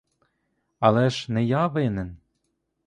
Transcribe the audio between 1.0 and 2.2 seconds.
ж не я винен?